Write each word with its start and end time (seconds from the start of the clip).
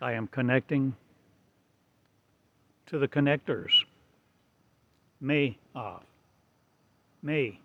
I 0.00 0.12
am 0.12 0.26
connecting 0.28 0.96
to 2.86 2.98
the 2.98 3.08
connectors. 3.08 3.84
Me 5.20 5.58
of. 5.74 6.02
Me. 7.22 7.60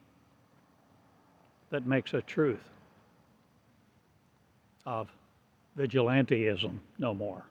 That 1.69 1.85
makes 1.85 2.13
a 2.13 2.21
truth 2.21 2.69
of 4.85 5.07
vigilanteism 5.77 6.77
no 6.99 7.13
more. 7.13 7.45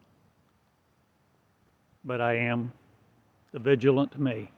But 2.04 2.20
I 2.20 2.34
am 2.36 2.72
the 3.52 3.58
vigilant 3.58 4.18
me. 4.18 4.50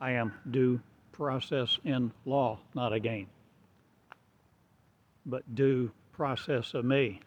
I 0.00 0.12
am 0.12 0.34
due 0.50 0.80
process 1.12 1.78
in 1.84 2.12
law, 2.26 2.58
not 2.74 2.92
again. 2.92 3.26
But 5.24 5.54
due 5.54 5.90
process 6.12 6.74
of 6.74 6.84
me 6.84 7.20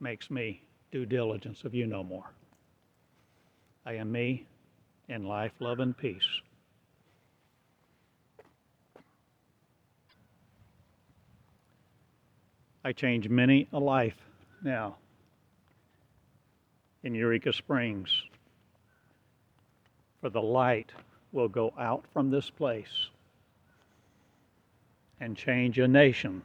makes 0.00 0.30
me 0.30 0.62
due 0.90 1.06
diligence 1.06 1.64
of 1.64 1.74
you 1.74 1.86
no 1.86 2.02
more. 2.02 2.30
I 3.86 3.94
am 3.94 4.10
me 4.12 4.46
in 5.08 5.24
life, 5.24 5.52
love, 5.60 5.80
and 5.80 5.96
peace. 5.96 6.40
I 12.82 12.92
change 12.92 13.28
many 13.28 13.68
a 13.72 13.78
life 13.78 14.16
now 14.62 14.96
in 17.02 17.14
Eureka 17.14 17.52
Springs. 17.52 18.22
For 20.20 20.30
the 20.30 20.40
light 20.40 20.92
will 21.32 21.48
go 21.48 21.72
out 21.78 22.04
from 22.12 22.30
this 22.30 22.48
place 22.48 23.08
and 25.20 25.36
change 25.36 25.78
a 25.78 25.88
nation. 25.88 26.42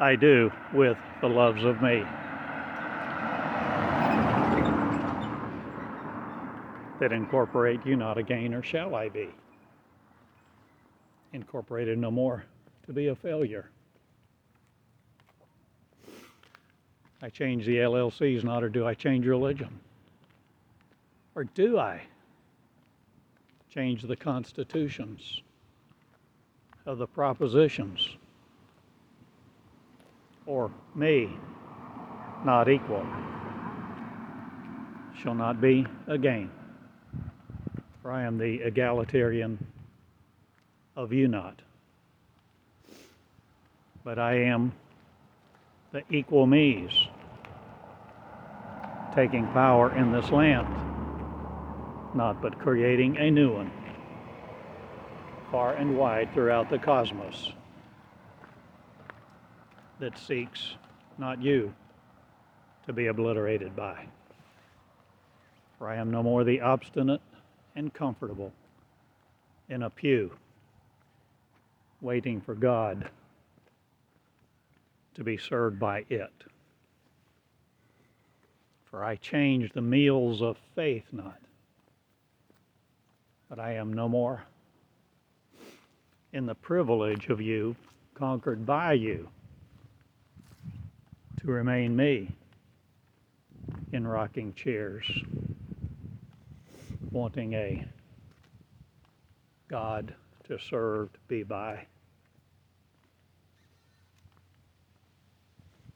I 0.00 0.16
do 0.16 0.50
with 0.72 0.96
the 1.20 1.28
loves 1.28 1.62
of 1.62 1.82
me. 1.82 2.02
That 7.00 7.12
incorporate 7.12 7.84
you 7.84 7.96
not 7.96 8.16
again, 8.16 8.54
or 8.54 8.62
shall 8.62 8.94
I 8.94 9.10
be? 9.10 9.28
Incorporated 11.34 11.98
no 11.98 12.10
more 12.10 12.44
to 12.86 12.94
be 12.94 13.08
a 13.08 13.14
failure. 13.14 13.68
I 17.20 17.28
change 17.28 17.66
the 17.66 17.76
LLCs 17.76 18.42
not, 18.42 18.64
or 18.64 18.70
do 18.70 18.86
I 18.86 18.94
change 18.94 19.26
religion? 19.26 19.80
Or 21.34 21.44
do 21.44 21.78
I 21.78 22.00
change 23.68 24.02
the 24.02 24.16
constitutions 24.16 25.42
of 26.86 26.96
the 26.96 27.06
propositions? 27.06 28.16
Or 30.50 30.68
me, 30.96 31.30
not 32.44 32.68
equal, 32.68 33.06
shall 35.22 35.36
not 35.36 35.60
be 35.60 35.86
again. 36.08 36.50
For 38.02 38.10
I 38.10 38.24
am 38.24 38.36
the 38.36 38.60
egalitarian 38.62 39.64
of 40.96 41.12
you 41.12 41.28
not. 41.28 41.62
But 44.02 44.18
I 44.18 44.40
am 44.40 44.72
the 45.92 46.02
equal 46.10 46.48
me's 46.48 47.06
taking 49.14 49.46
power 49.52 49.94
in 49.94 50.10
this 50.10 50.32
land 50.32 50.66
not 52.12 52.42
but 52.42 52.58
creating 52.58 53.16
a 53.18 53.30
new 53.30 53.52
one 53.52 53.70
far 55.52 55.74
and 55.74 55.96
wide 55.96 56.32
throughout 56.34 56.68
the 56.70 56.78
cosmos 56.78 57.52
that 60.00 60.18
seeks 60.18 60.74
not 61.18 61.42
you 61.42 61.72
to 62.86 62.92
be 62.92 63.06
obliterated 63.06 63.76
by. 63.76 64.06
For 65.78 65.88
I 65.88 65.96
am 65.96 66.10
no 66.10 66.22
more 66.22 66.44
the 66.44 66.60
obstinate 66.60 67.20
and 67.76 67.92
comfortable 67.94 68.52
in 69.68 69.82
a 69.84 69.90
pew 69.90 70.32
waiting 72.00 72.40
for 72.40 72.54
God 72.54 73.08
to 75.14 75.22
be 75.24 75.36
served 75.36 75.78
by 75.78 76.04
it. 76.08 76.32
For 78.90 79.04
I 79.04 79.16
change 79.16 79.72
the 79.72 79.82
meals 79.82 80.42
of 80.42 80.56
faith 80.74 81.04
not 81.12 81.38
but 83.50 83.58
I 83.58 83.72
am 83.74 83.92
no 83.92 84.08
more 84.08 84.44
in 86.32 86.46
the 86.46 86.54
privilege 86.54 87.28
of 87.28 87.40
you, 87.40 87.74
conquered 88.14 88.64
by 88.64 88.92
you, 88.92 89.28
to 91.40 91.46
remain 91.46 91.96
me 91.96 92.30
in 93.92 94.06
rocking 94.06 94.52
chairs, 94.54 95.04
wanting 97.10 97.54
a 97.54 97.84
God 99.68 100.14
to 100.48 100.58
serve, 100.58 101.12
to 101.12 101.18
be 101.28 101.42
by. 101.42 101.86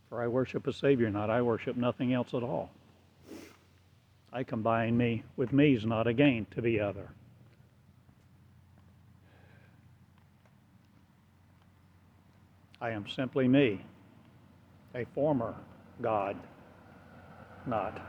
For 0.09 0.23
I 0.23 0.29
worship 0.29 0.67
a 0.67 0.73
Savior, 0.73 1.11
not 1.11 1.29
I 1.29 1.43
worship 1.43 1.77
nothing 1.77 2.13
else 2.13 2.33
at 2.33 2.43
all. 2.43 2.71
I 4.33 4.45
combine 4.45 4.97
me 4.97 5.25
with 5.37 5.53
me's 5.53 5.85
not 5.85 6.07
again 6.07 6.47
to 6.53 6.63
be 6.63 6.81
other. 6.81 7.09
I 12.81 12.91
am 12.91 13.09
simply 13.09 13.49
me, 13.49 13.81
a 14.95 15.05
former 15.15 15.55
God, 16.01 16.37
not. 17.67 18.01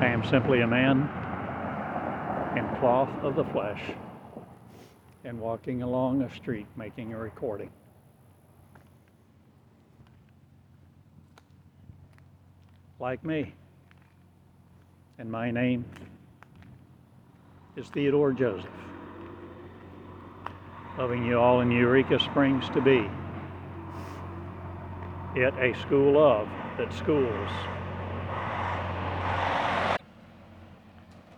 I 0.00 0.06
am 0.06 0.22
simply 0.24 0.60
a 0.60 0.66
man 0.66 1.08
in 2.56 2.78
cloth 2.78 3.08
of 3.22 3.34
the 3.34 3.44
flesh 3.44 3.80
and 5.24 5.40
walking 5.40 5.82
along 5.82 6.22
a 6.22 6.34
street 6.34 6.66
making 6.76 7.14
a 7.14 7.18
recording. 7.18 7.70
Like 13.00 13.24
me. 13.24 13.54
And 15.18 15.30
my 15.30 15.50
name 15.50 15.84
is 17.76 17.88
Theodore 17.88 18.32
Joseph 18.32 18.68
loving 20.98 21.26
you 21.26 21.38
all 21.38 21.60
in 21.60 21.70
Eureka 21.70 22.18
Springs 22.18 22.68
to 22.70 22.80
be. 22.80 23.06
It 25.36 25.52
a 25.58 25.78
school 25.82 26.16
of 26.16 26.48
that 26.78 26.90
schools 26.94 27.50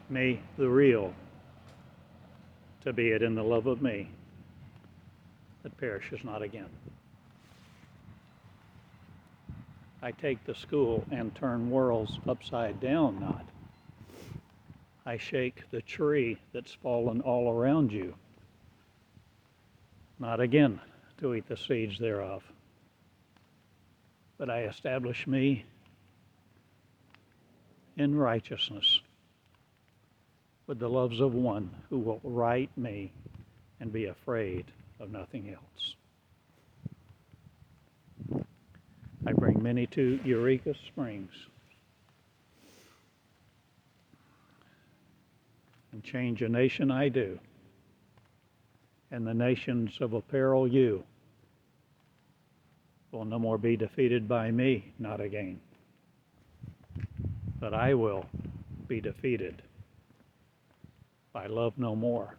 me, 0.09 0.41
the 0.57 0.69
real, 0.69 1.13
to 2.85 2.93
be 2.93 3.09
it 3.09 3.23
in 3.23 3.35
the 3.35 3.43
love 3.43 3.67
of 3.67 3.83
me 3.83 4.09
that 5.65 5.77
perishes 5.79 6.23
not 6.23 6.43
again. 6.43 6.69
I 10.01 10.13
take 10.13 10.45
the 10.45 10.55
school 10.55 11.05
and 11.11 11.35
turn 11.35 11.69
worlds 11.69 12.21
upside 12.29 12.79
down, 12.81 13.19
not. 13.19 13.45
I 15.05 15.17
shake 15.17 15.69
the 15.73 15.83
tree 15.83 16.39
that's 16.53 16.73
fallen 16.73 17.21
all 17.23 17.51
around 17.51 17.91
you 17.91 18.15
not 20.21 20.39
again 20.39 20.81
to 21.21 21.35
eat 21.35 21.49
the 21.49 21.57
seeds 21.57 21.99
thereof. 21.99 22.45
But 24.39 24.49
I 24.49 24.63
establish 24.63 25.27
me 25.27 25.65
in 27.97 28.15
righteousness 28.17 29.01
with 30.69 30.79
the 30.79 30.89
loves 30.89 31.19
of 31.21 31.35
one 31.35 31.71
who 31.91 31.99
will 31.99 32.21
right 32.23 32.71
me 32.77 33.13
and 33.81 33.93
be 33.93 34.07
afraid 34.07 34.67
of 35.01 35.11
nothing 35.11 35.53
else. 35.53 35.97
I 39.27 39.33
bring 39.33 39.63
many 39.63 39.87
to 39.89 40.21
Eureka 40.25 40.75
Springs 40.87 41.33
and 45.93 46.05
change 46.05 46.43
a 46.43 46.49
nation 46.49 46.91
I 46.91 47.09
do 47.09 47.39
and 49.11 49.27
the 49.27 49.35
nations 49.35 49.99
of 50.01 50.13
apparel 50.13 50.69
you 50.69 51.03
will 53.13 53.25
no 53.25 53.39
more 53.39 53.59
be 53.59 53.77
defeated 53.77 54.29
by 54.29 54.51
me, 54.51 54.93
not 54.99 55.21
again. 55.21 55.61
But 57.61 57.75
I 57.75 57.95
will 57.95 58.27
be 58.87 59.01
defeated 59.01 59.63
by 61.33 61.47
love 61.47 61.75
no 61.77 61.97
more. 61.97 62.35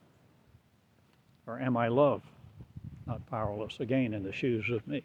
Or 1.47 1.59
am 1.59 1.75
I 1.75 1.87
love, 1.87 2.21
not 3.07 3.25
powerless 3.29 3.79
again 3.79 4.13
in 4.13 4.23
the 4.23 4.31
shoes 4.31 4.69
of 4.69 4.87
me? 4.87 5.03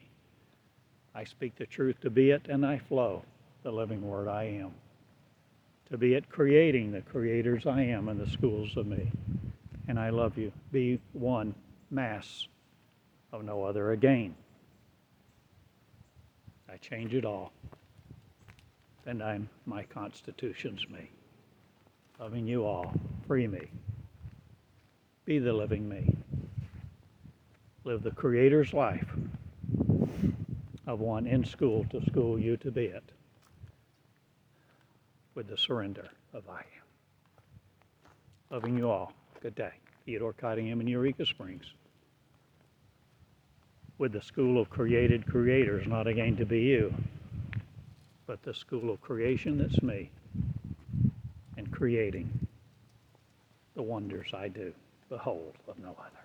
I 1.14 1.25
speak 1.25 1.56
the 1.56 1.66
truth 1.66 2.00
to 2.00 2.11
be 2.11 2.31
it, 2.31 2.49
and 2.49 2.66
I 2.66 2.78
flow 2.78 3.22
the 3.62 3.72
living 3.72 4.06
word 4.06 4.28
I 4.28 4.44
am. 4.44 4.72
To 5.90 5.99
be 5.99 6.14
it 6.14 6.28
creating 6.28 6.93
the 6.93 7.02
creators 7.02 7.66
I 7.66 7.82
am 7.82 8.08
in 8.08 8.19
the 8.19 8.26
schools 8.26 8.76
of 8.76 8.87
me 8.87 9.11
and 9.88 9.99
I 9.99 10.11
love 10.11 10.38
you. 10.38 10.52
Be 10.72 11.00
one 11.12 11.55
mass 11.90 12.49
of 13.32 13.44
no 13.44 13.64
other 13.64 13.93
again. 13.93 14.34
I 16.70 16.76
change 16.78 17.14
it 17.14 17.25
all, 17.25 17.52
and 19.06 19.22
I'm 19.22 19.49
my 19.66 19.84
Constitution's 19.84 20.88
me. 20.88 21.11
Loving 22.19 22.46
you 22.46 22.64
all, 22.64 22.93
free 23.26 23.46
me. 23.46 23.70
Be 25.25 25.38
the 25.38 25.52
living 25.52 25.88
me. 25.88 26.16
Live 27.84 28.02
the 28.02 28.11
Creator's 28.11 28.72
life 28.72 29.08
of 30.87 31.00
one 31.00 31.26
in 31.26 31.44
school 31.44 31.84
to 31.90 32.05
school 32.06 32.38
you 32.38 32.56
to 32.58 32.70
be 32.70 32.84
it 32.84 33.05
with 35.34 35.49
the 35.49 35.58
surrender 35.58 36.08
of 36.32 36.49
I 36.49 36.61
am. 36.61 36.64
Loving 38.50 38.78
you 38.78 38.90
all. 38.90 39.12
Good 39.40 39.55
day. 39.55 39.72
Theodore 40.06 40.32
Cottingham 40.32 40.81
in 40.81 40.87
Eureka 40.87 41.26
Springs. 41.26 41.72
With 43.99 44.12
the 44.12 44.23
school 44.23 44.61
of 44.61 44.70
created 44.70 45.26
creators, 45.26 45.87
not 45.87 46.06
again 46.06 46.37
to 46.37 46.44
be 46.44 46.61
you, 46.61 46.93
but 48.26 48.43
the 48.43 48.52
school 48.52 48.91
of 48.91 49.00
creation 49.00 49.56
that's 49.56 49.82
me, 49.82 50.11
and 51.56 51.70
creating 51.70 52.29
the 53.75 53.82
wonders 53.82 54.29
I 54.35 54.49
do, 54.49 54.73
behold, 55.08 55.55
of 55.69 55.79
no 55.79 55.91
other. 55.91 56.24